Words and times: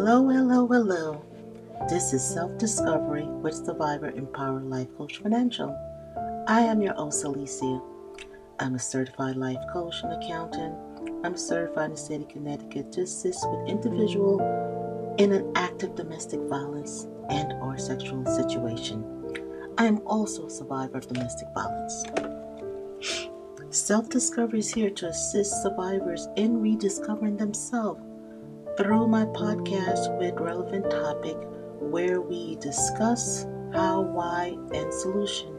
Hello, 0.00 0.28
hello, 0.28 0.64
hello. 0.68 1.24
This 1.90 2.12
is 2.12 2.22
Self 2.22 2.56
Discovery 2.56 3.24
with 3.24 3.66
Survivor 3.66 4.10
Empower 4.10 4.60
Life 4.60 4.86
Coach 4.96 5.18
Financial. 5.18 5.76
I 6.46 6.60
am 6.60 6.80
your 6.80 6.94
host, 6.94 7.24
Alicia. 7.24 7.82
I'm 8.60 8.76
a 8.76 8.78
certified 8.78 9.34
life 9.34 9.58
coach 9.72 9.96
and 10.04 10.12
accountant. 10.12 10.76
I'm 11.24 11.36
certified 11.36 11.86
in 11.86 11.90
the 11.90 11.96
state 11.96 12.20
of 12.20 12.28
Connecticut 12.28 12.92
to 12.92 13.00
assist 13.02 13.44
with 13.50 13.68
individual 13.68 14.38
in 15.18 15.32
an 15.32 15.50
active 15.56 15.96
domestic 15.96 16.42
violence 16.42 17.08
and 17.28 17.54
or 17.54 17.76
sexual 17.76 18.24
situation. 18.24 19.04
I 19.78 19.86
am 19.86 19.98
also 20.06 20.46
a 20.46 20.50
survivor 20.50 20.98
of 20.98 21.08
domestic 21.08 21.48
violence. 21.52 22.04
Self 23.70 24.08
discovery 24.08 24.60
is 24.60 24.72
here 24.72 24.90
to 24.90 25.08
assist 25.08 25.60
survivors 25.60 26.28
in 26.36 26.62
rediscovering 26.62 27.36
themselves 27.36 28.07
through 28.78 29.08
my 29.08 29.24
podcast 29.24 30.16
with 30.18 30.38
relevant 30.38 30.88
topic 30.88 31.36
where 31.80 32.20
we 32.20 32.54
discuss 32.60 33.44
how, 33.72 34.02
why, 34.02 34.56
and 34.72 34.94
solution. 34.94 35.52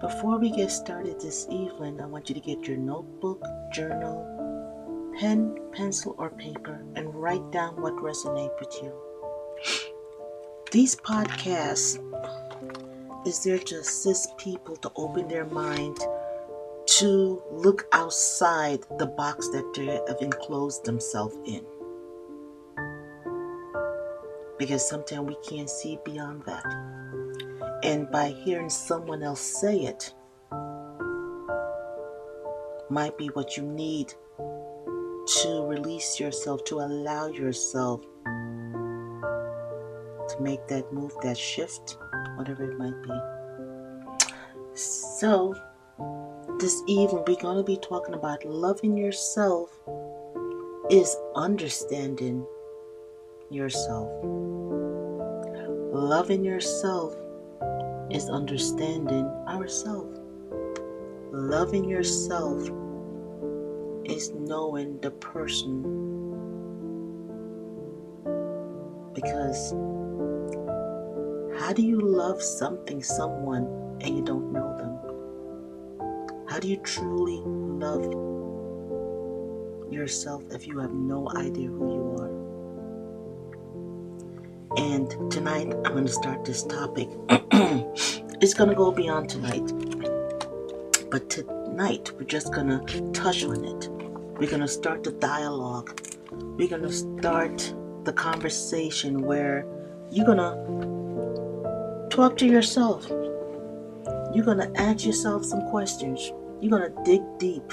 Before 0.00 0.38
we 0.38 0.48
get 0.50 0.70
started 0.70 1.20
this 1.20 1.46
evening, 1.50 2.00
I 2.00 2.06
want 2.06 2.30
you 2.30 2.34
to 2.34 2.40
get 2.40 2.66
your 2.66 2.78
notebook, 2.78 3.44
journal, 3.70 5.12
pen, 5.20 5.58
pencil, 5.72 6.14
or 6.16 6.30
paper 6.30 6.82
and 6.96 7.14
write 7.14 7.50
down 7.50 7.78
what 7.82 7.96
resonates 7.96 8.58
with 8.58 8.74
you. 8.82 8.92
These 10.72 10.96
podcasts 10.96 11.98
is 13.26 13.44
there 13.44 13.58
to 13.58 13.80
assist 13.80 14.38
people 14.38 14.74
to 14.76 14.90
open 14.96 15.28
their 15.28 15.44
mind 15.44 15.98
to 16.98 17.42
look 17.52 17.86
outside 17.92 18.80
the 18.98 19.06
box 19.06 19.48
that 19.50 19.72
they 19.74 19.86
have 19.86 20.20
enclosed 20.20 20.84
themselves 20.84 21.36
in. 21.46 21.64
Because 24.58 24.88
sometimes 24.88 25.28
we 25.28 25.36
can't 25.48 25.70
see 25.70 25.98
beyond 26.04 26.42
that. 26.46 26.64
And 27.84 28.10
by 28.10 28.30
hearing 28.30 28.70
someone 28.70 29.22
else 29.22 29.40
say 29.40 29.82
it, 29.82 30.12
might 32.90 33.16
be 33.16 33.26
what 33.28 33.56
you 33.56 33.62
need 33.62 34.12
to 35.42 35.64
release 35.66 36.18
yourself, 36.18 36.64
to 36.64 36.80
allow 36.80 37.28
yourself 37.28 38.02
to 40.28 40.36
make 40.40 40.66
that 40.66 40.92
move, 40.92 41.12
that 41.22 41.38
shift, 41.38 41.96
whatever 42.36 42.68
it 42.68 42.76
might 42.78 43.00
be. 43.02 43.12
So, 44.74 45.54
this 46.58 46.82
evening, 46.88 47.22
we're 47.26 47.40
going 47.40 47.56
to 47.56 47.62
be 47.62 47.76
talking 47.76 48.14
about 48.14 48.44
loving 48.44 48.96
yourself 48.96 49.70
is 50.90 51.16
understanding 51.36 52.44
yourself. 53.48 54.10
Loving 55.92 56.44
yourself 56.44 57.14
is 58.10 58.28
understanding 58.28 59.24
ourselves. 59.46 60.18
Loving 61.30 61.88
yourself 61.88 62.62
is 64.04 64.30
knowing 64.30 64.98
the 65.00 65.12
person 65.12 65.82
because 69.14 69.72
how 71.60 71.72
do 71.72 71.82
you 71.82 72.00
love 72.00 72.42
something, 72.42 73.02
someone, 73.02 73.98
and 74.00 74.16
you 74.16 74.24
don't 74.24 74.52
know 74.52 74.76
them? 74.76 75.07
How 76.58 76.62
do 76.62 76.70
you 76.70 76.78
truly 76.78 77.40
love 77.46 78.02
yourself 79.92 80.42
if 80.50 80.66
you 80.66 80.80
have 80.80 80.92
no 80.92 81.30
idea 81.36 81.68
who 81.68 81.92
you 81.94 82.16
are? 82.18 82.32
And 84.76 85.08
tonight 85.30 85.72
I'm 85.72 85.92
going 85.92 86.06
to 86.06 86.12
start 86.12 86.44
this 86.44 86.64
topic. 86.64 87.10
it's 87.30 88.54
going 88.54 88.70
to 88.70 88.74
go 88.74 88.90
beyond 88.90 89.28
tonight. 89.30 89.72
But 91.12 91.30
tonight 91.30 92.10
we're 92.18 92.24
just 92.24 92.52
going 92.52 92.70
to 92.70 93.12
touch 93.12 93.44
on 93.44 93.64
it. 93.64 93.88
We're 94.40 94.50
going 94.50 94.62
to 94.62 94.66
start 94.66 95.04
the 95.04 95.12
dialogue. 95.12 95.96
We're 96.32 96.66
going 96.66 96.82
to 96.82 96.92
start 96.92 97.72
the 98.02 98.12
conversation 98.12 99.22
where 99.22 99.64
you're 100.10 100.26
going 100.26 100.38
to 100.38 102.08
talk 102.10 102.36
to 102.38 102.46
yourself. 102.46 103.08
You're 104.34 104.44
going 104.44 104.58
to 104.58 104.72
ask 104.76 105.06
yourself 105.06 105.44
some 105.44 105.62
questions. 105.70 106.32
You're 106.60 106.78
going 106.78 106.92
to 106.92 107.02
dig 107.04 107.22
deep. 107.38 107.72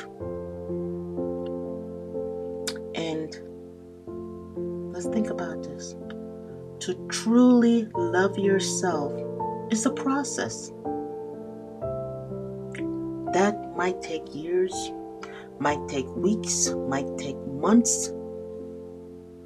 And 2.96 4.94
let's 4.94 5.08
think 5.08 5.30
about 5.30 5.64
this. 5.64 5.96
To 6.82 7.08
truly 7.10 7.88
love 7.96 8.38
yourself 8.38 9.14
is 9.72 9.86
a 9.86 9.92
process. 9.92 10.72
That 13.34 13.74
might 13.76 14.02
take 14.02 14.36
years, 14.36 14.92
might 15.60 15.88
take 15.88 16.08
weeks, 16.16 16.70
might 16.88 17.18
take 17.18 17.38
months. 17.48 18.08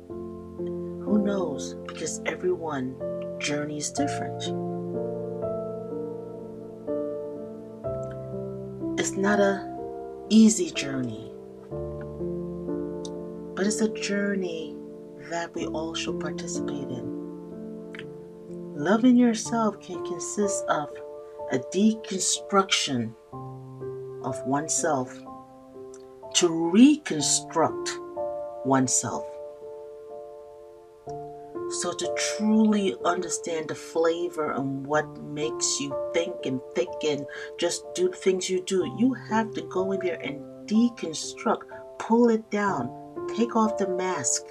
Who 0.09 1.23
knows? 1.23 1.75
Because 1.87 2.21
everyone 2.25 2.95
journey 3.39 3.77
is 3.77 3.89
different. 3.91 4.68
Not 9.29 9.39
a 9.39 9.63
easy 10.29 10.71
journey, 10.71 11.31
but 13.53 13.67
it's 13.67 13.79
a 13.79 13.89
journey 13.89 14.75
that 15.29 15.53
we 15.53 15.67
all 15.67 15.93
should 15.93 16.19
participate 16.19 16.89
in. 16.89 18.73
Loving 18.75 19.15
yourself 19.15 19.79
can 19.81 20.03
consist 20.03 20.65
of 20.65 20.89
a 21.51 21.59
deconstruction 21.59 23.13
of 24.23 24.35
oneself 24.47 25.15
to 26.33 26.71
reconstruct 26.71 27.99
oneself. 28.65 29.28
So, 31.69 31.93
to 31.93 32.15
truly 32.15 32.95
understand 33.05 33.67
the 33.67 33.75
flavor 33.75 34.51
and 34.53 34.85
what 34.87 35.05
makes 35.21 35.79
you 35.79 35.95
think 36.15 36.45
and 36.45 36.59
think 36.73 36.89
and 37.07 37.27
just 37.59 37.83
do 37.93 38.11
things 38.11 38.49
you 38.49 38.63
do, 38.65 38.91
you 38.97 39.13
have 39.13 39.53
to 39.53 39.61
go 39.61 39.91
in 39.91 39.99
there 39.99 40.19
and 40.19 40.41
deconstruct, 40.67 41.61
pull 41.99 42.29
it 42.29 42.49
down, 42.49 42.89
take 43.35 43.55
off 43.55 43.77
the 43.77 43.87
mask, 43.87 44.43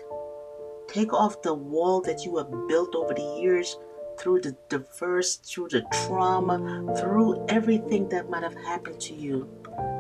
take 0.87 1.13
off 1.13 1.43
the 1.43 1.55
wall 1.55 2.01
that 2.03 2.25
you 2.25 2.37
have 2.37 2.51
built 2.69 2.95
over 2.95 3.15
the 3.15 3.39
years 3.41 3.77
through 4.19 4.41
the 4.41 4.57
diverse, 4.69 5.37
through 5.37 5.69
the 5.69 5.83
trauma, 6.07 6.59
through 7.01 7.45
everything 7.49 8.09
that 8.11 8.31
might 8.31 8.43
have 8.43 8.57
happened 8.57 9.01
to 9.01 9.15
you. 9.15 9.49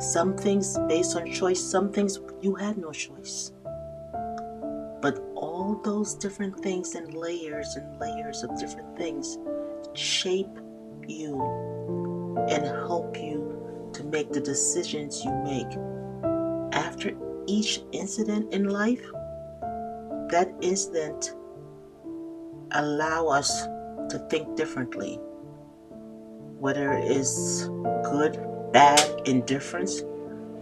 Some 0.01 0.37
things 0.37 0.79
based 0.89 1.17
on 1.17 1.31
choice, 1.33 1.61
some 1.61 1.93
things 1.93 2.21
you 2.41 2.55
had 2.55 2.79
no 2.79 2.93
choice. 2.93 3.53
But 5.01 5.21
all 5.35 5.81
those 5.85 6.15
different 6.15 6.59
things 6.61 6.95
and 6.95 7.15
layers 7.15 7.77
and 7.77 8.01
layers 8.01 8.43
of 8.43 8.59
different 8.59 8.97
things 8.97 9.39
shape 9.95 10.59
you 11.07 11.41
and 12.49 12.65
help 12.65 13.17
you 13.17 13.91
to 13.93 14.05
make 14.05 14.33
the 14.33 14.41
decisions 14.41 15.25
you 15.25 15.33
make. 15.45 15.71
After 16.75 17.13
each 17.47 17.83
incident 17.93 18.53
in 18.53 18.69
life, 18.69 19.05
that 20.31 20.53
incident 20.61 21.35
allow 22.73 23.29
us 23.29 23.63
to 24.11 24.27
think 24.31 24.57
differently. 24.57 25.19
Whether 26.59 26.93
it 26.93 27.11
is 27.11 27.71
good, 28.03 28.39
bad, 28.73 29.23
indifference, 29.27 30.03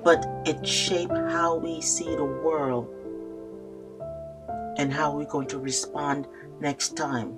but 0.04 0.24
it 0.44 0.64
shape 0.66 1.10
how 1.10 1.56
we 1.56 1.80
see 1.80 2.14
the 2.14 2.24
world 2.24 2.88
and 4.76 4.92
how 4.92 5.14
we're 5.14 5.24
going 5.24 5.48
to 5.48 5.58
respond 5.58 6.26
next 6.60 6.96
time. 6.96 7.36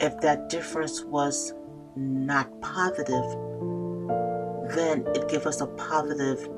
If 0.00 0.20
that 0.20 0.48
difference 0.48 1.02
was 1.04 1.52
not 1.96 2.60
positive, 2.60 3.24
then 4.74 5.06
it 5.14 5.28
gives 5.28 5.46
us 5.46 5.60
a 5.60 5.66
positive, 5.66 6.48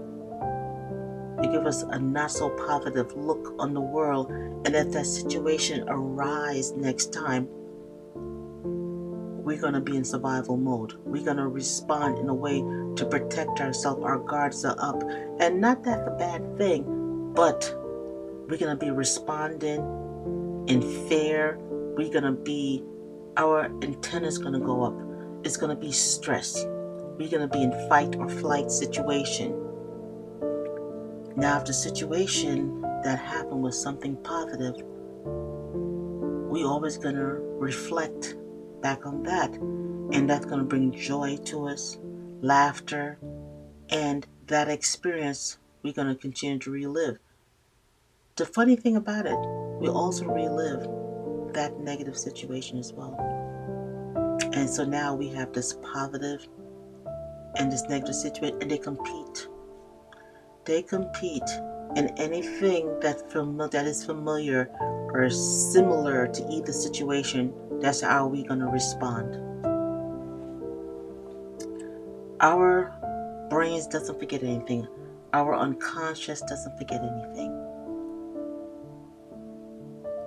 it 1.43 1.53
gives 1.53 1.67
us 1.67 1.83
a 1.83 1.99
not 1.99 2.31
so 2.31 2.51
positive 2.67 3.15
look 3.15 3.55
on 3.59 3.75
the 3.75 3.81
world. 3.81 4.31
And 4.31 4.75
if 4.75 4.93
that 4.93 5.07
situation 5.07 5.85
arise 5.89 6.73
next 6.73 7.13
time, 7.13 7.49
we're 9.47 9.61
going 9.61 9.75
to 9.75 9.81
be 9.81 9.97
in 9.97 10.05
survival 10.05 10.57
mode. 10.57 10.95
We're 11.05 11.25
going 11.25 11.37
to 11.37 11.47
respond 11.47 12.19
in 12.19 12.29
a 12.29 12.35
way 12.35 12.59
to 12.97 13.07
protect 13.09 13.61
ourselves. 13.61 14.03
Our 14.03 14.19
guards 14.19 14.65
are 14.65 14.75
up. 14.79 15.03
And 15.39 15.61
not 15.61 15.85
that 15.85 16.07
a 16.09 16.11
bad 16.11 16.59
thing, 16.59 17.33
but 17.33 17.73
we're 18.49 18.59
going 18.59 18.77
to 18.77 18.85
be 18.85 18.91
responding 18.91 19.81
in 20.69 20.83
fear. 21.09 21.59
We're 21.97 22.13
going 22.13 22.25
to 22.25 22.33
be, 22.33 22.85
our 23.37 23.67
antenna 23.83 24.27
is 24.27 24.39
going 24.39 24.55
to 24.55 24.61
go 24.61 24.85
up. 24.85 24.95
It's 25.45 25.57
going 25.57 25.75
to 25.75 25.81
be 25.81 25.93
stress. 25.93 26.65
We're 27.19 27.29
going 27.29 27.49
to 27.49 27.49
be 27.49 27.63
in 27.63 27.73
fight 27.89 28.17
or 28.17 28.29
flight 28.29 28.71
situation. 28.71 29.63
Now, 31.37 31.59
if 31.59 31.67
the 31.67 31.73
situation 31.75 32.81
that 33.05 33.19
happened 33.19 33.63
was 33.63 33.81
something 33.81 34.17
positive, 34.23 34.77
we 36.49 36.65
always 36.65 36.97
gonna 36.97 37.35
reflect 37.59 38.37
back 38.81 39.05
on 39.05 39.23
that. 39.25 39.53
And 40.15 40.31
that's 40.31 40.47
gonna 40.47 40.65
bring 40.65 40.93
joy 40.93 41.37
to 41.45 41.69
us, 41.69 41.99
laughter, 42.41 43.19
and 43.91 44.27
that 44.47 44.69
experience 44.69 45.59
we're 45.83 45.93
gonna 45.93 46.15
continue 46.15 46.59
to 46.61 46.71
relive. 46.71 47.19
The 48.37 48.45
funny 48.45 48.77
thing 48.77 48.97
about 48.97 49.25
it, 49.25 49.39
we 49.81 49.89
also 49.89 50.27
relive 50.27 50.83
that 51.55 51.81
negative 51.81 52.19
situation 52.19 52.79
as 52.79 52.93
well. 52.93 53.17
And 54.53 54.69
so 54.69 54.85
now 54.85 55.15
we 55.15 55.29
have 55.31 55.55
this 55.55 55.79
positive 55.83 56.47
and 57.57 57.73
this 57.73 57.85
negative 57.89 58.15
situation, 58.15 58.59
and 58.61 58.71
they 58.71 58.77
compete. 58.77 59.49
They 60.67 60.83
compete 60.83 61.49
in 61.97 62.09
anything 62.19 63.01
that 63.01 63.33
fam- 63.33 63.57
that 63.57 63.87
is 63.87 64.05
familiar 64.05 64.69
or 65.15 65.31
similar 65.31 66.27
to 66.27 66.47
either 66.53 66.73
situation. 66.73 67.55
That's 67.81 68.03
how 68.03 68.27
we're 68.27 68.45
gonna 68.45 68.69
respond. 68.69 69.35
Our 72.43 72.93
brains 73.49 73.87
doesn't 73.87 74.19
forget 74.19 74.43
anything. 74.43 74.87
Our 75.33 75.55
unconscious 75.55 76.43
doesn't 76.43 76.77
forget 76.77 77.01
anything. 77.01 77.66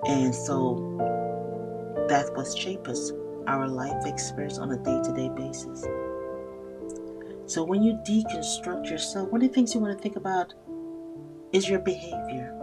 And 0.06 0.34
so 0.34 0.96
that's 2.08 2.30
what 2.30 2.56
shapes 2.56 3.12
our 3.46 3.68
life 3.68 4.06
experience 4.06 4.58
on 4.58 4.72
a 4.72 4.78
day 4.78 5.00
to 5.02 5.12
day 5.14 5.28
basis. 5.28 5.86
So 7.46 7.64
when 7.64 7.82
you 7.82 7.94
deconstruct 8.06 8.88
yourself, 8.88 9.30
one 9.30 9.42
of 9.42 9.48
the 9.48 9.54
things 9.54 9.74
you 9.74 9.80
want 9.80 9.96
to 9.96 10.02
think 10.02 10.16
about 10.16 10.54
is 11.52 11.68
your 11.68 11.80
behavior. 11.80 12.56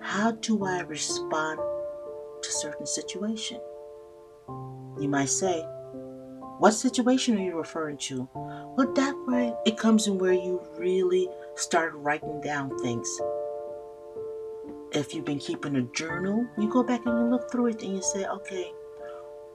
How 0.00 0.32
do 0.32 0.64
I 0.64 0.80
respond 0.80 1.58
to 2.42 2.52
certain 2.52 2.86
situation? 2.86 3.60
You 4.48 5.08
might 5.08 5.30
say, 5.30 5.62
what 6.58 6.72
situation 6.72 7.38
are 7.38 7.42
you 7.42 7.56
referring 7.56 7.96
to? 7.98 8.28
Well, 8.34 8.92
that 8.94 9.14
way 9.26 9.54
it 9.64 9.78
comes 9.78 10.06
in 10.06 10.18
where 10.18 10.34
you 10.34 10.60
really 10.76 11.28
start 11.54 11.94
writing 11.94 12.42
down 12.42 12.78
things. 12.80 13.08
If 14.92 15.14
you've 15.14 15.24
been 15.24 15.38
keeping 15.38 15.76
a 15.76 15.82
journal, 15.82 16.46
you 16.58 16.68
go 16.68 16.82
back 16.82 17.06
and 17.06 17.18
you 17.18 17.30
look 17.30 17.50
through 17.50 17.68
it 17.68 17.82
and 17.82 17.94
you 17.94 18.02
say, 18.02 18.26
okay, 18.26 18.72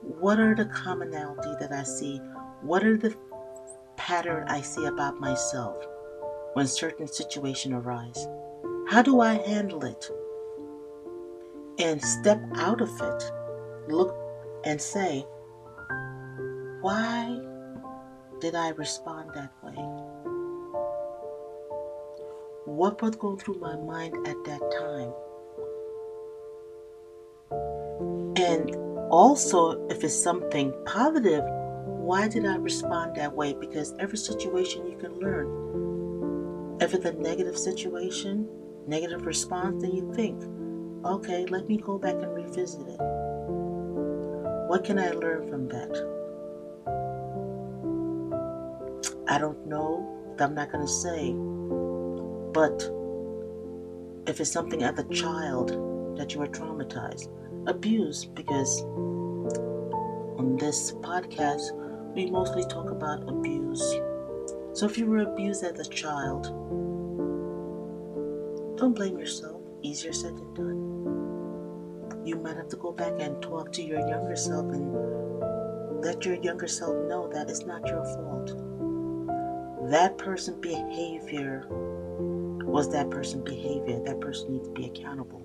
what 0.02 0.40
are 0.40 0.56
the 0.56 0.66
commonality 0.66 1.52
that 1.60 1.72
I 1.72 1.84
see 1.84 2.22
what 2.66 2.84
are 2.84 2.98
the 2.98 3.16
pattern 3.96 4.48
I 4.48 4.62
see 4.62 4.86
about 4.86 5.20
myself 5.20 5.78
when 6.54 6.66
certain 6.66 7.08
situation 7.08 7.74
arise? 7.74 8.28
How 8.90 9.04
do 9.04 9.22
I 9.22 9.36
handle 9.36 9.84
it? 9.86 10.10
And 11.78 12.02
step 12.02 12.42
out 12.56 12.82
of 12.82 12.90
it. 13.00 13.32
Look 13.88 14.16
and 14.64 14.82
say, 14.82 15.28
why 16.82 17.40
did 18.40 18.56
I 18.56 18.70
respond 18.70 19.30
that 19.36 19.52
way? 19.62 19.76
What 22.66 23.00
was 23.02 23.16
going 23.16 23.38
through 23.38 23.60
my 23.60 23.76
mind 23.76 24.16
at 24.28 24.44
that 24.46 24.62
time? 24.80 25.14
And 28.38 28.76
also, 29.10 29.88
if 29.88 30.04
it's 30.04 30.14
something 30.14 30.74
positive, 30.86 31.44
why 31.86 32.28
did 32.28 32.46
I 32.46 32.56
respond 32.58 33.16
that 33.16 33.34
way? 33.34 33.54
Because 33.54 33.94
every 34.00 34.18
situation 34.18 34.86
you 34.86 34.98
can 34.98 35.18
learn. 35.20 36.78
If 36.82 36.94
it's 36.94 37.06
a 37.06 37.14
negative 37.14 37.58
situation, 37.58 38.48
negative 38.88 39.26
response, 39.26 39.82
then 39.82 39.96
you 39.96 40.14
think, 40.14 40.44
okay, 41.06 41.46
let 41.46 41.70
me 41.70 41.78
go 41.78 41.98
back 41.98 42.16
and 42.16 42.36
revisit 42.36 42.88
it. 42.88 43.00
What 44.68 44.84
can 44.84 45.00
I 45.00 45.12
learn 45.12 45.50
from 45.50 45.68
that? 45.70 45.92
I 49.28 49.38
don't 49.38 49.66
know. 49.66 50.36
I'm 50.40 50.54
not 50.54 50.72
going 50.72 50.86
to 50.86 50.92
say. 50.92 51.32
But 52.54 52.84
if 54.28 54.42
it's 54.42 54.52
something 54.52 54.84
as 54.84 55.00
a 55.00 55.04
child 55.06 55.70
that 56.18 56.34
you 56.34 56.40
were 56.40 56.48
traumatized, 56.48 57.30
abused, 57.68 58.34
because 58.36 58.82
on 60.38 60.58
this 60.58 60.92
podcast, 60.94 61.72
we 62.16 62.30
mostly 62.30 62.64
talk 62.66 62.92
about 62.92 63.28
abuse. 63.28 63.82
So 64.74 64.86
if 64.86 64.98
you 64.98 65.06
were 65.06 65.20
abused 65.20 65.64
as 65.64 65.80
a 65.80 65.90
child, 65.90 66.46
don't 68.78 68.94
blame 68.94 69.18
yourself. 69.18 69.62
Easier 69.82 70.14
said 70.14 70.36
than 70.36 70.54
done. 70.54 72.26
You 72.26 72.38
might 72.38 72.58
have 72.58 72.70
to 72.70 72.78
go 72.78 72.92
back 72.92 73.14
and 73.20 73.42
talk 73.42 73.72
to 73.74 73.84
your 73.84 74.00
younger 74.08 74.36
self 74.36 74.66
and 74.74 76.02
let 76.04 76.26
your 76.26 76.36
younger 76.36 76.68
self 76.68 76.96
know 77.08 77.28
that 77.32 77.50
it's 77.50 77.66
not 77.66 77.86
your 77.88 78.04
fault. 78.04 78.54
That 79.92 80.18
person's 80.18 80.58
behavior 80.58 81.68
was 81.70 82.90
that 82.92 83.10
person's 83.10 83.44
behavior. 83.44 84.00
That 84.04 84.20
person 84.20 84.54
needs 84.54 84.68
to 84.68 84.74
be 84.74 84.86
accountable. 84.88 85.45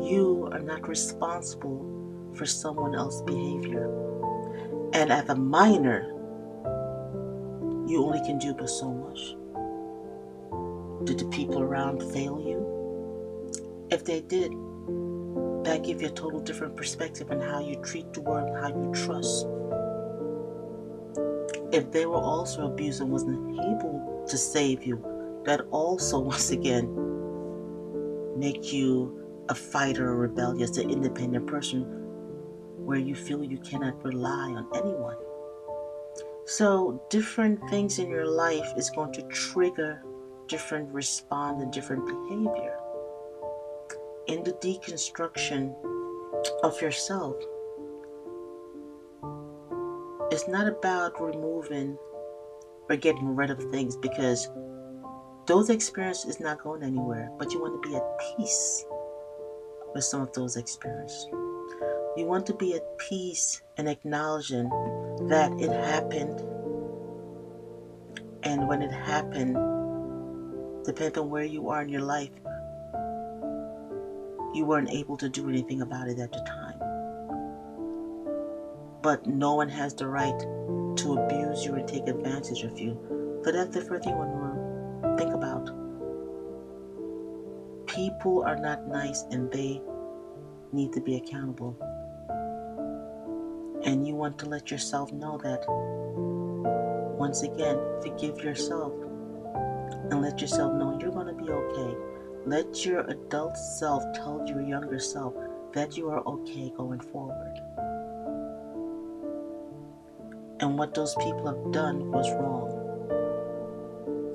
You 0.00 0.48
are 0.52 0.60
not 0.60 0.88
responsible 0.88 2.32
for 2.34 2.46
someone 2.46 2.94
else's 2.94 3.22
behavior. 3.22 3.88
And 4.92 5.12
as 5.12 5.28
a 5.28 5.34
minor, 5.34 6.14
you 7.86 8.04
only 8.04 8.20
can 8.20 8.38
do 8.38 8.54
but 8.54 8.68
so 8.68 8.92
much. 8.92 9.18
Did 11.06 11.18
the 11.18 11.26
people 11.26 11.60
around 11.60 12.02
fail 12.12 12.40
you? 12.40 13.86
If 13.90 14.04
they 14.04 14.20
did, 14.20 14.52
that 15.64 15.82
give 15.84 16.00
you 16.00 16.08
a 16.08 16.10
total 16.10 16.40
different 16.40 16.76
perspective 16.76 17.30
on 17.30 17.40
how 17.40 17.60
you 17.60 17.76
treat 17.82 18.12
the 18.12 18.20
world 18.20 18.50
how 18.60 18.68
you 18.68 18.92
trust. 18.94 19.46
If 21.72 21.90
they 21.92 22.06
were 22.06 22.16
also 22.16 22.66
abused 22.66 23.00
and 23.00 23.10
wasn't 23.10 23.58
able 23.60 24.24
to 24.28 24.38
save 24.38 24.84
you, 24.84 25.02
that 25.44 25.60
also 25.70 26.18
once 26.34 26.50
again 26.50 26.86
make 28.38 28.72
you 28.72 29.17
a 29.48 29.54
fighter, 29.54 30.12
a 30.12 30.14
rebellious, 30.14 30.76
an 30.78 30.90
independent 30.90 31.46
person 31.46 31.82
where 32.84 32.98
you 32.98 33.14
feel 33.14 33.42
you 33.42 33.58
cannot 33.58 34.02
rely 34.04 34.52
on 34.52 34.66
anyone. 34.74 35.16
So, 36.46 37.02
different 37.10 37.60
things 37.68 37.98
in 37.98 38.08
your 38.08 38.26
life 38.26 38.72
is 38.76 38.90
going 38.90 39.12
to 39.12 39.22
trigger 39.24 40.02
different 40.46 40.88
response 40.94 41.62
and 41.62 41.72
different 41.72 42.06
behavior. 42.06 42.78
In 44.28 44.42
the 44.44 44.52
deconstruction 44.54 45.74
of 46.62 46.80
yourself, 46.80 47.36
it's 50.30 50.48
not 50.48 50.66
about 50.66 51.20
removing 51.20 51.98
or 52.88 52.96
getting 52.96 53.36
rid 53.36 53.50
of 53.50 53.62
things 53.70 53.96
because 53.96 54.48
those 55.46 55.70
experiences 55.70 56.36
is 56.36 56.40
not 56.40 56.62
going 56.62 56.82
anywhere, 56.82 57.30
but 57.38 57.52
you 57.52 57.60
want 57.60 57.82
to 57.82 57.88
be 57.88 57.94
at 57.96 58.36
peace 58.36 58.84
with 59.94 60.04
some 60.04 60.20
of 60.20 60.32
those 60.32 60.56
experiences. 60.56 61.26
You 62.16 62.26
want 62.26 62.46
to 62.46 62.54
be 62.54 62.74
at 62.74 62.98
peace 62.98 63.62
and 63.76 63.88
acknowledging 63.88 64.68
that 65.28 65.52
it 65.60 65.70
happened. 65.70 66.40
And 68.42 68.66
when 68.66 68.82
it 68.82 68.90
happened, 68.90 69.54
depending 70.84 71.22
on 71.22 71.30
where 71.30 71.44
you 71.44 71.68
are 71.68 71.82
in 71.82 71.88
your 71.88 72.02
life, 72.02 72.30
you 74.54 74.64
weren't 74.64 74.90
able 74.90 75.16
to 75.18 75.28
do 75.28 75.48
anything 75.48 75.82
about 75.82 76.08
it 76.08 76.18
at 76.18 76.32
the 76.32 76.40
time. 76.40 76.78
But 79.02 79.26
no 79.26 79.54
one 79.54 79.68
has 79.68 79.94
the 79.94 80.08
right 80.08 80.38
to 80.96 81.18
abuse 81.18 81.64
you 81.64 81.74
or 81.74 81.86
take 81.86 82.08
advantage 82.08 82.62
of 82.64 82.78
you. 82.78 83.40
So 83.44 83.52
that's 83.52 83.74
the 83.74 83.82
first 83.82 84.04
thing 84.04 84.14
we 84.14 84.24
want 84.24 84.54
to 85.02 85.16
think 85.22 85.34
about. 85.34 85.77
People 87.98 88.44
are 88.44 88.54
not 88.54 88.86
nice 88.86 89.24
and 89.32 89.50
they 89.50 89.82
need 90.70 90.92
to 90.92 91.00
be 91.00 91.16
accountable. 91.16 91.76
And 93.82 94.06
you 94.06 94.14
want 94.14 94.38
to 94.38 94.48
let 94.48 94.70
yourself 94.70 95.12
know 95.12 95.36
that. 95.38 95.64
Once 97.18 97.42
again, 97.42 97.76
forgive 98.00 98.38
yourself 98.38 98.92
and 100.12 100.22
let 100.22 100.40
yourself 100.40 100.74
know 100.74 100.96
you're 101.00 101.10
going 101.10 101.26
to 101.26 101.42
be 101.42 101.50
okay. 101.50 101.96
Let 102.46 102.86
your 102.86 103.00
adult 103.00 103.56
self 103.56 104.04
tell 104.14 104.44
your 104.46 104.60
younger 104.60 105.00
self 105.00 105.34
that 105.72 105.96
you 105.96 106.08
are 106.08 106.22
okay 106.24 106.72
going 106.76 107.00
forward. 107.00 107.58
And 110.60 110.78
what 110.78 110.94
those 110.94 111.16
people 111.16 111.48
have 111.48 111.72
done 111.72 112.12
was 112.12 112.30
wrong. 112.30 112.77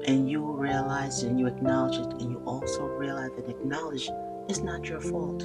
And 0.05 0.29
you 0.29 0.43
realize 0.43 1.23
and 1.23 1.39
you 1.39 1.47
acknowledge 1.47 1.97
it, 1.97 2.21
and 2.21 2.31
you 2.31 2.41
also 2.45 2.83
realize 2.83 3.31
and 3.37 3.49
acknowledge 3.49 4.09
it's 4.49 4.59
not 4.59 4.85
your 4.85 4.99
fault. 4.99 5.43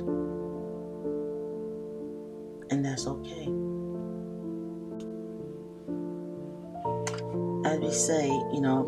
And 2.70 2.84
that's 2.84 3.06
okay. 3.06 3.48
as 7.68 7.78
we 7.80 7.92
say, 7.92 8.26
you 8.26 8.60
know, 8.60 8.84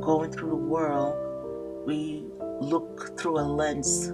going 0.00 0.30
through 0.30 0.50
the 0.50 0.56
world, 0.56 1.16
we 1.86 2.24
look 2.60 3.18
through 3.18 3.38
a 3.38 3.42
lens, 3.42 4.08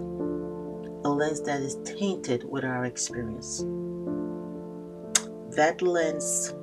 a 1.05 1.09
lens 1.09 1.43
that 1.43 1.61
is 1.61 1.76
tainted 1.85 2.45
with 2.49 2.64
our 2.64 2.87
experience. 2.87 3.59
That 5.57 5.83
lens, 5.83 6.55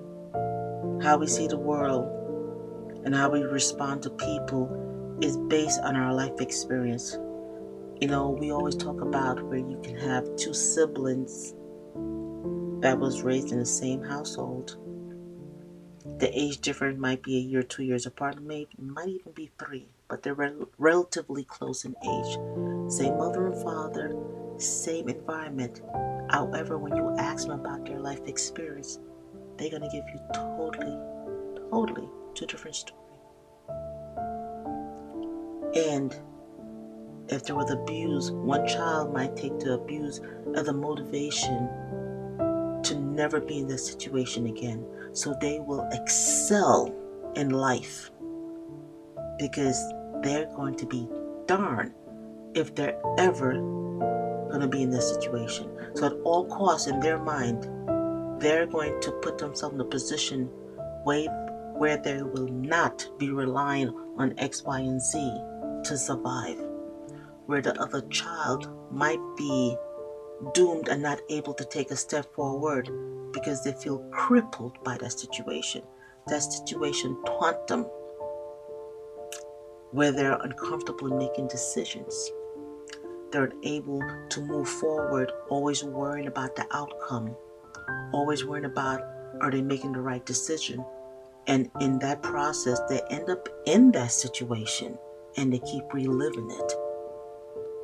how 1.03 1.17
we 1.17 1.27
see 1.27 1.47
the 1.47 1.57
world 1.57 2.18
and 3.05 3.15
how 3.15 3.29
we 3.29 3.41
respond 3.41 4.03
to 4.03 4.09
people, 4.09 5.17
is 5.21 5.37
based 5.49 5.81
on 5.81 5.95
our 5.95 6.13
life 6.13 6.39
experience. 6.39 7.17
You 7.99 8.07
know, 8.07 8.29
we 8.29 8.51
always 8.51 8.75
talk 8.75 9.01
about 9.01 9.43
where 9.43 9.57
you 9.57 9.79
can 9.83 9.97
have 9.97 10.35
two 10.37 10.53
siblings 10.53 11.53
that 12.81 12.97
was 12.97 13.23
raised 13.23 13.51
in 13.51 13.59
the 13.59 13.65
same 13.65 14.01
household. 14.01 14.77
The 16.19 16.31
age 16.37 16.59
difference 16.61 16.97
might 16.97 17.21
be 17.21 17.35
a 17.35 17.41
year, 17.41 17.63
two 17.63 17.83
years 17.83 18.05
apart, 18.05 18.41
maybe 18.41 18.69
might 18.77 19.09
even 19.09 19.33
be 19.33 19.51
three, 19.59 19.87
but 20.07 20.23
they're 20.23 20.33
rel- 20.33 20.69
relatively 20.77 21.43
close 21.43 21.83
in 21.83 21.91
age. 21.91 22.91
Same 22.91 23.17
mother 23.17 23.47
and 23.47 23.61
father, 23.61 24.15
same 24.57 25.09
environment. 25.09 25.81
However, 26.29 26.77
when 26.77 26.95
you 26.95 27.15
ask 27.17 27.47
them 27.47 27.59
about 27.59 27.85
their 27.85 27.99
life 27.99 28.25
experience, 28.27 28.99
they're 29.57 29.71
gonna 29.71 29.89
give 29.91 30.05
you 30.13 30.19
totally, 30.33 30.97
totally 31.69 32.09
two 32.39 32.45
different 32.45 32.75
story. 32.75 33.01
And 35.75 36.15
if 37.27 37.43
there 37.43 37.55
was 37.55 37.69
abuse, 37.69 38.31
one 38.31 38.65
child 38.65 39.13
might 39.13 39.35
take 39.35 39.59
the 39.59 39.73
abuse 39.73 40.21
as 40.55 40.67
a 40.67 40.73
motivation 40.73 41.69
to 42.83 42.95
never 42.95 43.41
be 43.41 43.59
in 43.59 43.67
this 43.67 43.85
situation 43.85 44.47
again. 44.47 44.85
So 45.11 45.35
they 45.41 45.59
will 45.59 45.87
excel 45.91 46.95
in 47.35 47.49
life 47.49 48.09
because 49.37 49.77
they're 50.23 50.47
going 50.55 50.75
to 50.77 50.85
be 50.85 51.07
darned 51.45 51.93
if 52.55 52.73
they're 52.73 52.99
ever 53.17 53.53
going 53.53 54.61
to 54.61 54.67
be 54.67 54.81
in 54.81 54.89
this 54.89 55.09
situation. 55.13 55.69
So, 55.93 56.07
at 56.07 56.13
all 56.23 56.45
costs, 56.45 56.87
in 56.87 56.99
their 56.99 57.19
mind, 57.19 57.63
they're 58.41 58.65
going 58.65 58.99
to 59.01 59.11
put 59.21 59.37
themselves 59.37 59.75
in 59.75 59.81
a 59.81 59.85
position 59.85 60.49
where 61.79 61.95
they 61.95 62.21
will 62.21 62.49
not 62.49 63.07
be 63.17 63.29
relying 63.29 63.87
on 64.17 64.33
X, 64.37 64.63
Y, 64.63 64.79
and 64.79 65.01
Z 65.01 65.17
to 65.85 65.97
survive. 65.97 66.57
Where 67.45 67.61
the 67.61 67.79
other 67.81 68.01
child 68.09 68.69
might 68.91 69.21
be 69.37 69.77
doomed 70.53 70.89
and 70.89 71.01
not 71.01 71.21
able 71.29 71.53
to 71.53 71.63
take 71.63 71.89
a 71.89 71.95
step 71.95 72.25
forward 72.35 72.89
because 73.31 73.63
they 73.63 73.71
feel 73.71 73.99
crippled 74.11 74.83
by 74.83 74.97
that 74.97 75.17
situation. 75.17 75.81
That 76.27 76.43
situation 76.43 77.17
taunt 77.25 77.67
them 77.67 77.85
where 79.91 80.11
they're 80.11 80.37
uncomfortable 80.43 81.13
in 81.13 81.17
making 81.17 81.47
decisions. 81.47 82.29
They're 83.31 83.45
unable 83.45 84.01
to 84.29 84.41
move 84.41 84.67
forward, 84.67 85.31
always 85.47 85.81
worrying 85.83 86.27
about 86.27 86.57
the 86.57 86.65
outcome, 86.71 87.35
always 88.11 88.43
worrying 88.43 88.65
about 88.65 89.01
are 89.39 89.49
they 89.49 89.61
making 89.61 89.93
the 89.93 90.01
right 90.01 90.25
decision. 90.25 90.83
And 91.49 91.71
in 91.81 91.97
that 91.99 92.21
process, 92.21 92.79
they 92.89 93.01
end 93.09 93.27
up 93.31 93.49
in 93.65 93.91
that 93.93 94.11
situation 94.11 94.95
and 95.35 95.51
they 95.51 95.57
keep 95.59 95.83
reliving 95.91 96.51
it. 96.51 96.73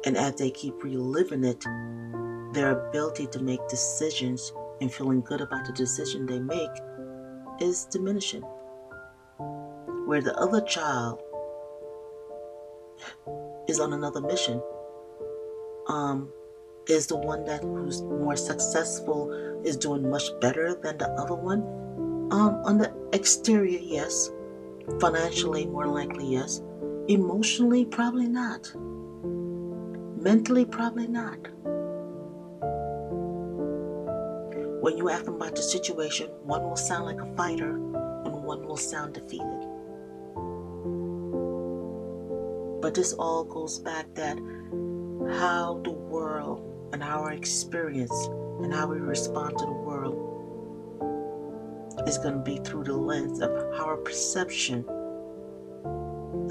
And 0.05 0.15
as 0.15 0.35
they 0.35 0.51
keep 0.51 0.83
reliving 0.83 1.43
it, 1.43 1.65
their 2.53 2.87
ability 2.87 3.25
to 3.27 3.39
make 3.41 3.67
decisions 3.67 4.53
and 4.81 4.93
feeling 4.93 5.21
good 5.21 5.41
about 5.41 5.65
the 5.65 5.73
decision 5.73 6.27
they 6.27 6.39
make 6.39 6.69
is 7.59 7.85
diminishing. 7.85 8.43
Where 10.05 10.21
the 10.21 10.37
other 10.37 10.61
child 10.61 11.23
is 13.67 13.79
on 13.79 13.93
another 13.93 14.21
mission, 14.21 14.61
um, 15.87 16.31
is 16.87 17.07
the 17.07 17.17
one 17.17 17.45
that 17.45 17.63
who's 17.63 18.03
more 18.03 18.35
successful, 18.35 19.31
is 19.65 19.75
doing 19.75 20.07
much 20.07 20.29
better 20.39 20.75
than 20.75 20.99
the 20.99 21.09
other 21.13 21.33
one. 21.33 21.84
Um, 22.31 22.61
on 22.65 22.77
the 22.77 22.91
exterior, 23.13 23.79
yes. 23.79 24.31
Financially, 24.99 25.65
more 25.65 25.87
likely, 25.87 26.27
yes. 26.27 26.61
Emotionally, 27.07 27.85
probably 27.85 28.27
not. 28.27 28.71
Mentally, 30.21 30.65
probably 30.65 31.07
not. 31.07 31.37
When 34.81 34.97
you 34.97 35.09
ask 35.09 35.25
them 35.25 35.35
about 35.35 35.55
the 35.55 35.61
situation, 35.61 36.29
one 36.43 36.63
will 36.63 36.75
sound 36.75 37.05
like 37.05 37.21
a 37.21 37.35
fighter 37.35 37.75
and 37.75 38.43
one 38.43 38.65
will 38.65 38.77
sound 38.77 39.13
defeated. 39.13 39.67
But 42.81 42.93
this 42.93 43.13
all 43.13 43.43
goes 43.43 43.79
back 43.79 44.13
that 44.15 44.37
how 45.39 45.81
the 45.83 45.91
world 45.91 46.61
and 46.93 47.01
our 47.01 47.31
experience 47.31 48.13
and 48.61 48.73
how 48.73 48.87
we 48.87 48.97
respond 48.97 49.57
to 49.57 49.65
the 49.65 49.71
world 49.71 49.94
is 52.07 52.17
going 52.17 52.35
to 52.35 52.39
be 52.39 52.57
through 52.57 52.83
the 52.83 52.95
lens 52.95 53.41
of 53.41 53.51
our 53.79 53.97
perception 53.97 54.85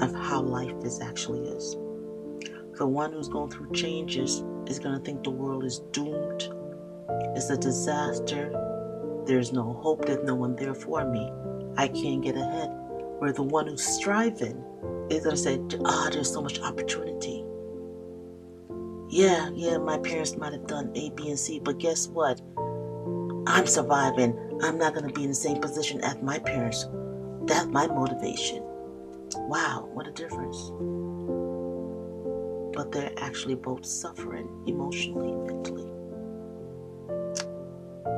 of 0.01 0.13
how 0.13 0.41
life 0.41 0.75
is 0.83 1.01
actually 1.01 1.47
is. 1.47 1.77
The 2.77 2.85
one 2.85 3.13
who's 3.13 3.29
going 3.29 3.51
through 3.51 3.71
changes 3.71 4.43
is 4.67 4.79
going 4.79 4.97
to 4.97 5.03
think 5.03 5.23
the 5.23 5.29
world 5.29 5.63
is 5.63 5.79
doomed 5.91 6.49
it's 7.35 7.49
a 7.49 7.57
disaster. 7.57 8.49
There's 9.25 9.51
no 9.51 9.73
hope. 9.73 10.05
There's 10.05 10.23
no 10.23 10.35
one 10.35 10.55
there 10.55 10.73
for 10.73 11.03
me. 11.05 11.31
I 11.77 11.89
can't 11.89 12.21
get 12.21 12.37
ahead. 12.37 12.69
Where 13.19 13.33
the 13.33 13.43
one 13.43 13.67
who's 13.67 13.83
striving 13.83 14.63
is 15.09 15.23
going 15.23 15.35
to 15.35 15.37
say, 15.37 15.59
ah, 15.85 16.07
oh, 16.07 16.09
there's 16.11 16.31
so 16.31 16.41
much 16.41 16.59
opportunity. 16.61 17.43
Yeah, 19.09 19.49
yeah, 19.53 19.77
my 19.77 19.97
parents 19.99 20.37
might 20.37 20.53
have 20.53 20.67
done 20.67 20.91
A, 20.95 21.09
B, 21.11 21.29
and 21.29 21.37
C, 21.37 21.59
but 21.59 21.77
guess 21.77 22.07
what? 22.07 22.41
I'm 23.47 23.67
surviving. 23.67 24.59
I'm 24.63 24.77
not 24.77 24.93
going 24.93 25.07
to 25.07 25.13
be 25.13 25.23
in 25.23 25.29
the 25.29 25.35
same 25.35 25.61
position 25.61 26.01
as 26.01 26.21
my 26.21 26.39
parents. 26.39 26.85
That's 27.43 27.67
my 27.67 27.87
motivation. 27.87 28.63
Wow, 29.35 29.89
what 29.93 30.07
a 30.07 30.11
difference. 30.11 30.71
But 32.75 32.91
they're 32.91 33.13
actually 33.17 33.55
both 33.55 33.85
suffering 33.85 34.49
emotionally, 34.67 35.31
mentally 35.31 35.95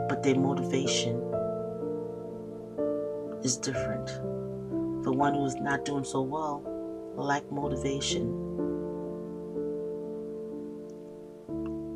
but 0.07 0.23
their 0.23 0.35
motivation 0.35 1.15
is 3.43 3.57
different. 3.57 4.07
The 5.03 5.11
one 5.11 5.33
who 5.33 5.45
is 5.45 5.55
not 5.55 5.85
doing 5.85 6.03
so 6.03 6.21
well 6.21 6.63
lack 7.15 7.51
motivation. 7.51 8.27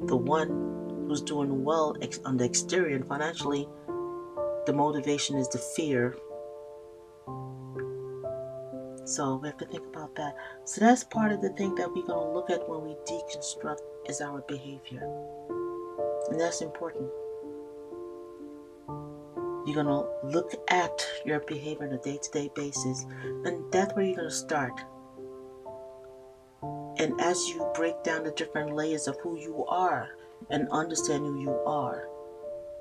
The 0.08 0.18
one 0.18 0.71
who's 1.12 1.22
doing 1.22 1.66
well 1.66 1.94
on 2.24 2.38
the 2.38 2.46
exterior 2.46 2.96
and 2.96 3.06
financially, 3.06 3.68
the 4.66 4.72
motivation 4.72 5.36
is 5.36 5.50
the 5.50 5.58
fear. 5.58 6.16
So 9.04 9.36
we 9.36 9.50
have 9.50 9.58
to 9.58 9.66
think 9.66 9.86
about 9.88 10.16
that. 10.16 10.36
So 10.64 10.80
that's 10.80 11.04
part 11.04 11.34
of 11.34 11.42
the 11.42 11.50
thing 11.50 11.76
that 11.76 11.90
we're 11.94 12.08
going 12.08 12.26
to 12.26 12.34
look 12.34 12.50
at 12.50 12.70
when 12.70 12.84
we 12.84 12.96
deconstruct 13.06 13.80
is 14.08 14.22
our 14.22 14.40
behavior. 14.48 15.02
And 16.30 16.40
that's 16.40 16.62
important. 16.62 17.10
You're 19.66 19.84
going 19.84 19.88
to 19.88 20.08
look 20.24 20.54
at 20.70 21.06
your 21.26 21.42
behavior 21.42 21.88
on 21.88 21.94
a 21.94 21.98
day 21.98 22.20
to 22.24 22.32
day 22.32 22.50
basis, 22.56 23.06
and 23.44 23.70
that's 23.70 23.94
where 23.98 24.06
you're 24.06 24.16
going 24.16 24.30
to 24.30 24.34
start. 24.34 24.80
And 27.00 27.20
as 27.20 27.50
you 27.50 27.70
break 27.76 28.02
down 28.02 28.24
the 28.24 28.32
different 28.32 28.74
layers 28.74 29.10
of 29.10 29.18
who 29.22 29.38
you 29.38 29.66
are 29.66 30.08
and 30.50 30.68
understand 30.70 31.26
who 31.26 31.40
you 31.40 31.52
are, 31.66 32.08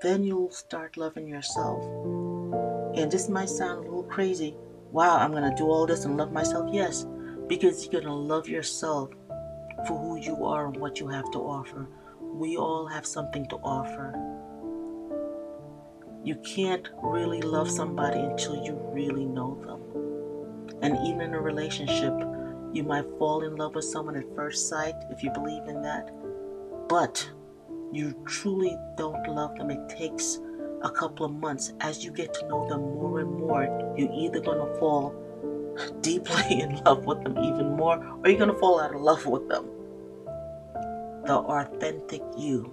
then 0.02 0.24
you'll 0.24 0.50
start 0.50 0.96
loving 0.96 1.28
yourself. 1.28 1.84
And 2.96 3.10
this 3.10 3.28
might 3.28 3.48
sound 3.48 3.78
a 3.78 3.82
little 3.82 4.02
crazy. 4.04 4.56
Wow, 4.90 5.18
I'm 5.18 5.30
going 5.30 5.48
to 5.48 5.56
do 5.56 5.68
all 5.68 5.86
this 5.86 6.04
and 6.04 6.16
love 6.16 6.32
myself? 6.32 6.70
Yes, 6.72 7.06
because 7.46 7.84
you're 7.84 8.00
going 8.00 8.04
to 8.04 8.12
love 8.12 8.48
yourself 8.48 9.10
for 9.86 9.98
who 9.98 10.16
you 10.16 10.44
are 10.44 10.66
and 10.66 10.76
what 10.76 10.98
you 10.98 11.08
have 11.08 11.30
to 11.32 11.38
offer. 11.38 11.86
We 12.20 12.56
all 12.56 12.86
have 12.86 13.06
something 13.06 13.46
to 13.48 13.56
offer. 13.56 14.14
You 16.24 16.36
can't 16.36 16.88
really 17.02 17.40
love 17.40 17.70
somebody 17.70 18.20
until 18.20 18.62
you 18.64 18.74
really 18.92 19.24
know 19.24 19.60
them. 19.64 19.80
And 20.82 20.96
even 21.06 21.20
in 21.20 21.34
a 21.34 21.40
relationship, 21.40 22.14
you 22.72 22.82
might 22.84 23.06
fall 23.18 23.42
in 23.42 23.56
love 23.56 23.74
with 23.74 23.84
someone 23.84 24.16
at 24.16 24.34
first 24.34 24.68
sight 24.68 24.94
if 25.10 25.22
you 25.22 25.30
believe 25.30 25.64
in 25.66 25.82
that. 25.82 26.10
But 26.88 27.28
you 27.92 28.14
truly 28.26 28.76
don't 28.96 29.26
love 29.28 29.56
them. 29.56 29.70
It 29.70 29.88
takes 29.88 30.38
a 30.82 30.90
couple 30.90 31.26
of 31.26 31.32
months. 31.32 31.72
As 31.80 32.04
you 32.04 32.10
get 32.10 32.32
to 32.34 32.48
know 32.48 32.68
them 32.68 32.80
more 32.80 33.20
and 33.20 33.32
more, 33.32 33.94
you're 33.96 34.12
either 34.12 34.40
going 34.40 34.58
to 34.58 34.78
fall 34.78 35.14
deeply 36.00 36.60
in 36.60 36.76
love 36.84 37.04
with 37.04 37.22
them 37.24 37.38
even 37.38 37.76
more, 37.76 37.96
or 37.96 38.28
you're 38.28 38.38
going 38.38 38.52
to 38.52 38.58
fall 38.58 38.80
out 38.80 38.94
of 38.94 39.00
love 39.00 39.26
with 39.26 39.48
them. 39.48 39.66
The 41.26 41.36
authentic 41.36 42.22
you 42.36 42.72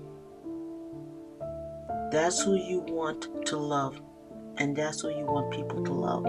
that's 2.09 2.41
who 2.41 2.55
you 2.55 2.79
want 2.87 3.45
to 3.47 3.57
love, 3.57 3.99
and 4.57 4.73
that's 4.73 5.01
who 5.01 5.09
you 5.09 5.25
want 5.25 5.51
people 5.51 5.83
to 5.83 5.91
love. 5.91 6.23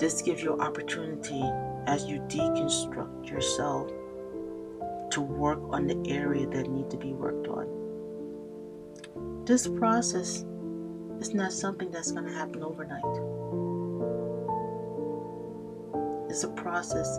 This 0.00 0.22
gives 0.22 0.42
you 0.42 0.58
opportunity 0.58 1.40
as 1.86 2.06
you 2.06 2.18
deconstruct 2.22 3.30
yourself 3.30 3.92
to 5.14 5.20
work 5.20 5.60
on 5.70 5.86
the 5.86 6.10
area 6.10 6.44
that 6.48 6.68
need 6.68 6.90
to 6.90 6.96
be 6.96 7.12
worked 7.12 7.46
on. 7.46 9.44
This 9.46 9.68
process 9.68 10.44
is 11.20 11.32
not 11.32 11.52
something 11.52 11.92
that's 11.92 12.10
going 12.10 12.26
to 12.26 12.32
happen 12.32 12.64
overnight. 12.64 13.04
It's 16.28 16.42
a 16.42 16.48
process 16.48 17.18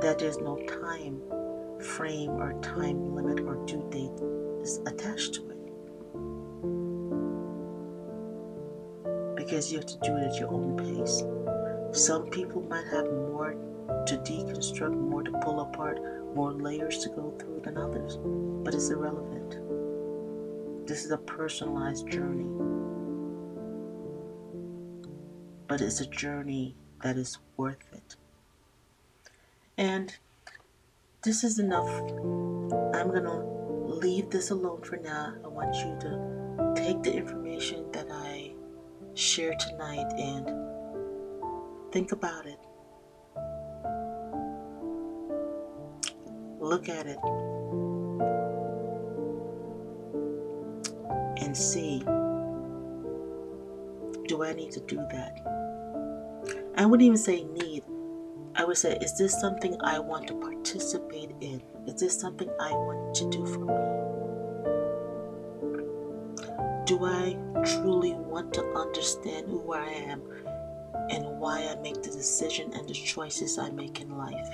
that 0.00 0.16
there's 0.18 0.38
no 0.38 0.56
time 0.66 1.20
frame 1.80 2.30
or 2.30 2.58
time 2.62 3.14
limit 3.14 3.40
or 3.40 3.56
due 3.66 3.86
date 3.90 4.18
is 4.62 4.78
attached 4.86 5.34
to 5.34 5.42
it. 5.50 5.58
Because 9.36 9.70
you 9.70 9.76
have 9.78 9.86
to 9.86 9.98
do 10.02 10.16
it 10.16 10.32
at 10.32 10.40
your 10.40 10.50
own 10.50 10.78
pace. 10.78 11.22
Some 11.92 12.30
people 12.30 12.62
might 12.62 12.86
have 12.86 13.04
more 13.04 13.54
to 14.06 14.16
deconstruct, 14.16 14.94
more 14.96 15.22
to 15.22 15.32
pull 15.42 15.60
apart, 15.60 16.00
more 16.34 16.52
layers 16.52 16.98
to 16.98 17.08
go 17.10 17.34
through 17.38 17.60
than 17.64 17.76
others, 17.76 18.18
but 18.64 18.74
it's 18.74 18.90
irrelevant. 18.90 19.58
This 20.86 21.04
is 21.04 21.10
a 21.10 21.18
personalized 21.18 22.08
journey, 22.10 22.48
but 25.68 25.80
it's 25.80 26.00
a 26.00 26.06
journey 26.06 26.76
that 27.02 27.16
is 27.16 27.38
worth 27.56 27.86
it. 27.92 28.16
And 29.78 30.14
this 31.22 31.42
is 31.42 31.58
enough. 31.58 31.88
I'm 31.88 33.08
going 33.08 33.24
to 33.24 33.38
leave 33.86 34.30
this 34.30 34.50
alone 34.50 34.82
for 34.82 34.96
now. 34.96 35.34
I 35.44 35.48
want 35.48 35.74
you 35.76 35.96
to 36.00 36.72
take 36.76 37.02
the 37.02 37.14
information 37.14 37.90
that 37.92 38.08
I 38.10 38.52
share 39.14 39.54
tonight 39.54 40.12
and 40.18 40.50
think 41.92 42.12
about 42.12 42.46
it. 42.46 42.58
Look 46.64 46.88
at 46.88 47.06
it 47.06 47.18
and 51.44 51.54
see 51.54 51.98
do 54.26 54.42
I 54.42 54.54
need 54.54 54.70
to 54.70 54.80
do 54.80 54.96
that? 55.12 55.40
I 56.78 56.86
wouldn't 56.86 57.02
even 57.06 57.18
say 57.18 57.44
need. 57.44 57.82
I 58.56 58.64
would 58.64 58.78
say, 58.78 58.96
is 59.02 59.18
this 59.18 59.38
something 59.38 59.76
I 59.82 59.98
want 59.98 60.26
to 60.28 60.34
participate 60.36 61.32
in? 61.42 61.62
Is 61.86 62.00
this 62.00 62.18
something 62.18 62.48
I 62.58 62.70
want 62.72 63.14
to 63.16 63.28
do 63.28 63.44
for 63.44 63.58
me? 63.58 63.74
Do 66.86 67.04
I 67.04 67.36
truly 67.66 68.14
want 68.14 68.54
to 68.54 68.64
understand 68.72 69.48
who 69.48 69.74
I 69.74 69.84
am 69.84 70.22
and 71.10 71.26
why 71.38 71.68
I 71.68 71.74
make 71.82 72.02
the 72.02 72.10
decision 72.10 72.72
and 72.72 72.88
the 72.88 72.94
choices 72.94 73.58
I 73.58 73.68
make 73.68 74.00
in 74.00 74.16
life? 74.16 74.48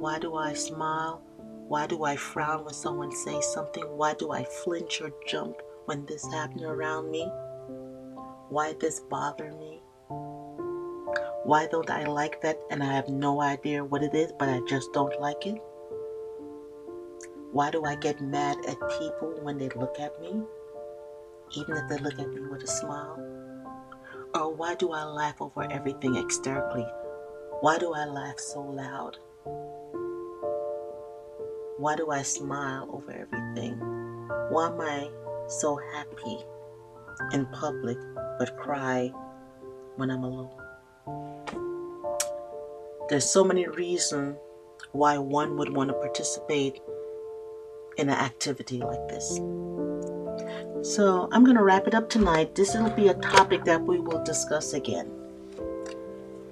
Why 0.00 0.18
do 0.18 0.34
I 0.34 0.54
smile? 0.54 1.20
Why 1.68 1.86
do 1.86 2.04
I 2.04 2.16
frown 2.16 2.64
when 2.64 2.72
someone 2.72 3.12
says 3.12 3.52
something? 3.52 3.84
Why 3.84 4.14
do 4.14 4.32
I 4.32 4.44
flinch 4.44 5.02
or 5.02 5.12
jump 5.26 5.60
when 5.84 6.06
this 6.06 6.26
happens 6.32 6.62
around 6.62 7.10
me? 7.10 7.28
Why 8.48 8.72
does 8.72 8.80
this 8.80 9.00
bother 9.00 9.52
me? 9.52 9.82
Why 11.44 11.66
don't 11.70 11.90
I 11.90 12.06
like 12.06 12.40
that 12.40 12.58
and 12.70 12.82
I 12.82 12.86
have 12.86 13.10
no 13.10 13.42
idea 13.42 13.84
what 13.84 14.02
it 14.02 14.14
is, 14.14 14.32
but 14.38 14.48
I 14.48 14.60
just 14.66 14.90
don't 14.94 15.20
like 15.20 15.46
it? 15.46 15.60
Why 17.52 17.70
do 17.70 17.84
I 17.84 17.96
get 17.96 18.22
mad 18.22 18.56
at 18.66 18.80
people 18.98 19.38
when 19.42 19.58
they 19.58 19.68
look 19.68 20.00
at 20.00 20.18
me, 20.18 20.40
even 21.58 21.76
if 21.76 21.88
they 21.90 21.98
look 21.98 22.18
at 22.18 22.30
me 22.30 22.40
with 22.50 22.62
a 22.62 22.66
smile? 22.66 23.18
Or 24.34 24.54
why 24.54 24.76
do 24.76 24.92
I 24.92 25.04
laugh 25.04 25.42
over 25.42 25.70
everything 25.70 26.16
externally? 26.16 26.86
Why 27.60 27.76
do 27.76 27.92
I 27.92 28.06
laugh 28.06 28.40
so 28.40 28.62
loud? 28.62 29.18
Why 31.80 31.96
do 31.96 32.10
I 32.10 32.20
smile 32.20 32.90
over 32.92 33.10
everything? 33.10 33.78
Why 34.50 34.66
am 34.66 34.82
I 34.82 35.08
so 35.48 35.80
happy 35.94 36.44
in 37.32 37.46
public 37.46 37.96
but 38.38 38.54
cry 38.58 39.10
when 39.96 40.10
I'm 40.10 40.22
alone? 40.22 40.50
There's 43.08 43.24
so 43.24 43.42
many 43.42 43.66
reasons 43.66 44.36
why 44.92 45.16
one 45.16 45.56
would 45.56 45.74
want 45.74 45.88
to 45.88 45.94
participate 45.94 46.82
in 47.96 48.10
an 48.10 48.14
activity 48.14 48.80
like 48.80 49.08
this. 49.08 49.36
So 50.82 51.30
I'm 51.32 51.44
going 51.44 51.56
to 51.56 51.62
wrap 51.62 51.86
it 51.86 51.94
up 51.94 52.10
tonight. 52.10 52.54
This 52.54 52.74
will 52.74 52.90
be 52.90 53.08
a 53.08 53.14
topic 53.14 53.64
that 53.64 53.80
we 53.80 54.00
will 54.00 54.22
discuss 54.22 54.74
again. 54.74 55.10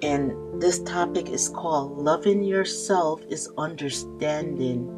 And 0.01 0.59
this 0.59 0.79
topic 0.79 1.29
is 1.29 1.49
called 1.49 1.99
Loving 1.99 2.41
Yourself 2.41 3.21
is 3.29 3.47
Understanding 3.59 4.95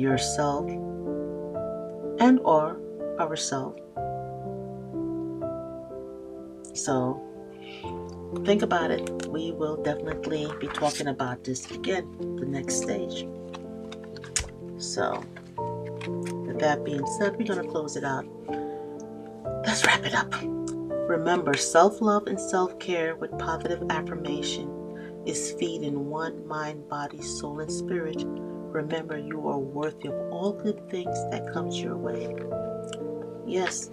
Yourself 0.00 0.64
and 2.20 2.40
or 2.40 2.80
ourselves. 3.20 3.78
So 6.72 7.20
think 8.46 8.62
about 8.62 8.90
it. 8.90 9.26
We 9.26 9.52
will 9.52 9.76
definitely 9.76 10.48
be 10.58 10.68
talking 10.68 11.08
about 11.08 11.44
this 11.44 11.70
again, 11.70 12.06
the 12.40 12.46
next 12.46 12.76
stage. 12.76 13.26
So, 14.78 15.22
with 16.46 16.58
that 16.60 16.82
being 16.82 17.06
said, 17.18 17.36
we're 17.36 17.44
to 17.44 17.68
close 17.68 17.96
it 17.96 18.04
out. 18.04 18.24
Let's 19.66 19.84
wrap 19.84 20.06
it 20.06 20.14
up. 20.14 20.34
Remember, 21.10 21.52
self 21.52 22.00
love 22.00 22.26
and 22.26 22.40
self 22.40 22.78
care 22.78 23.16
with 23.16 23.36
positive 23.38 23.82
affirmation 23.90 25.22
is 25.26 25.52
feeding 25.58 26.08
one 26.08 26.46
mind, 26.46 26.88
body, 26.88 27.20
soul, 27.20 27.60
and 27.60 27.70
spirit. 27.70 28.24
Remember, 28.70 29.18
you 29.18 29.48
are 29.48 29.58
worthy 29.58 30.06
of 30.06 30.14
all 30.30 30.52
good 30.52 30.88
things 30.90 31.16
that 31.30 31.52
comes 31.52 31.80
your 31.80 31.96
way. 31.96 32.32
Yes, 33.44 33.90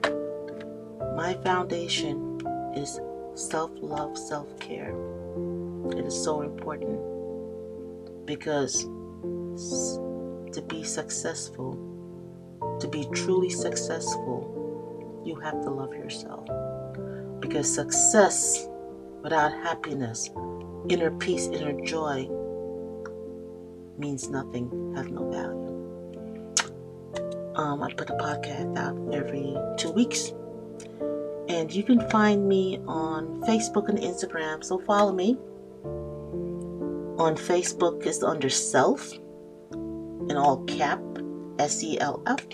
my 1.15 1.33
foundation 1.43 2.39
is 2.75 2.99
self 3.33 3.71
love, 3.81 4.15
self 4.15 4.47
care. 4.59 4.93
It 5.91 6.05
is 6.05 6.23
so 6.23 6.41
important 6.41 6.99
because 8.27 8.83
to 8.83 10.61
be 10.67 10.83
successful, 10.83 11.73
to 12.79 12.87
be 12.87 13.07
truly 13.13 13.49
successful, 13.49 15.23
you 15.25 15.35
have 15.37 15.59
to 15.63 15.71
love 15.71 15.93
yourself. 15.95 16.47
Because 17.39 17.73
success 17.73 18.67
without 19.23 19.53
happiness, 19.53 20.29
inner 20.87 21.09
peace, 21.09 21.47
inner 21.47 21.81
joy 21.81 22.29
means 23.97 24.29
nothing, 24.29 24.93
has 24.95 25.07
no 25.07 25.29
value. 25.29 25.67
Um, 27.55 27.81
I 27.81 27.91
put 27.93 28.09
a 28.09 28.13
podcast 28.13 28.77
out 28.77 28.95
every 29.13 29.55
two 29.77 29.91
weeks 29.91 30.33
and 31.49 31.73
you 31.73 31.83
can 31.83 32.07
find 32.09 32.47
me 32.47 32.79
on 32.87 33.41
Facebook 33.41 33.89
and 33.89 33.97
Instagram. 33.97 34.63
So 34.63 34.79
follow 34.79 35.13
me. 35.13 35.37
On 37.17 37.35
Facebook, 37.35 38.05
it's 38.05 38.21
under 38.21 38.49
Self, 38.49 39.11
in 39.71 40.37
all 40.37 40.63
cap, 40.65 41.01
S 41.57 41.83
E 41.83 41.99
L 41.99 42.21
F. 42.27 42.45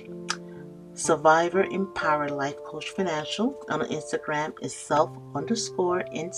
Survivor 0.94 1.64
Empower 1.64 2.30
Life 2.30 2.64
Coach 2.64 2.92
Financial. 2.92 3.60
On 3.70 3.82
Instagram 3.82 4.54
is 4.62 4.74
self 4.74 5.10
underscore 5.36 6.02
in 6.12 6.32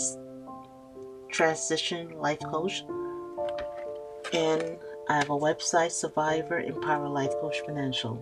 transition 1.29 2.17
life 2.17 2.39
coach. 2.39 2.83
And 4.33 4.77
I 5.07 5.17
have 5.17 5.29
a 5.29 5.37
website, 5.37 5.91
Survivor 5.91 6.59
Empower 6.59 7.07
Life 7.07 7.33
Coach 7.39 7.61
Financial. 7.63 8.19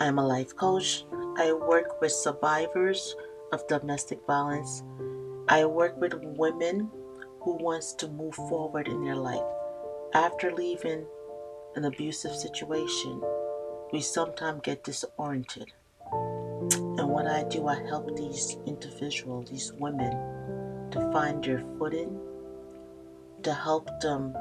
I 0.00 0.06
am 0.06 0.18
a 0.18 0.26
life 0.26 0.56
coach. 0.56 1.04
I 1.38 1.52
work 1.52 2.00
with 2.00 2.10
survivors 2.10 3.14
of 3.52 3.64
domestic 3.68 4.18
violence. 4.26 4.82
I 5.46 5.64
work 5.66 5.96
with 6.00 6.14
women 6.36 6.90
who 7.40 7.52
wants 7.54 7.92
to 7.94 8.08
move 8.08 8.34
forward 8.34 8.88
in 8.88 9.04
their 9.04 9.14
life. 9.14 9.46
After 10.12 10.52
leaving 10.52 11.06
an 11.76 11.84
abusive 11.84 12.34
situation, 12.34 13.22
we 13.92 14.00
sometimes 14.00 14.60
get 14.64 14.82
disoriented. 14.82 15.72
And 16.10 17.08
what 17.08 17.28
I 17.28 17.44
do, 17.44 17.68
I 17.68 17.76
help 17.86 18.16
these 18.16 18.56
individuals, 18.66 19.50
these 19.50 19.72
women, 19.74 20.90
to 20.90 21.12
find 21.12 21.44
their 21.44 21.62
footing, 21.78 22.18
to 23.44 23.54
help 23.54 23.88
them 24.00 24.34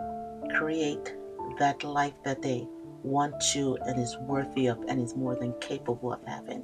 create 0.54 1.16
that 1.60 1.84
life 1.84 2.14
that 2.24 2.42
they 2.42 2.68
want 3.04 3.40
to 3.52 3.78
and 3.86 4.00
is 4.00 4.18
worthy 4.22 4.68
of 4.68 4.80
and 4.88 5.02
is 5.02 5.16
more 5.16 5.36
than 5.36 5.54
capable 5.60 6.14
of 6.14 6.24
having. 6.26 6.64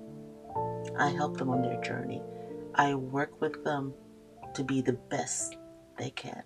I 0.97 1.10
help 1.10 1.38
them 1.38 1.49
on 1.49 1.62
their 1.62 1.82
journey. 1.82 2.21
I 2.75 2.95
work 2.95 3.41
with 3.41 3.63
them 3.63 3.93
to 4.54 4.63
be 4.63 4.82
the 4.82 4.93
best 4.93 5.58
they 5.97 6.10
can. 6.12 6.43